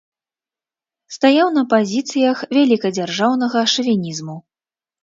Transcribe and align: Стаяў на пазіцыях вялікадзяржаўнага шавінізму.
Стаяў 1.17 1.47
на 1.57 1.63
пазіцыях 1.75 2.37
вялікадзяржаўнага 2.61 3.59
шавінізму. 3.77 4.35